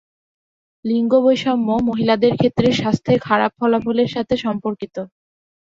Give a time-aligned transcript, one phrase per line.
[0.85, 4.95] লিঙ্গ বৈষম্য, মহিলাদের ক্ষেত্রে স্বাস্থ্যের খারাপ ফলাফলের সাথে সম্পর্কিত।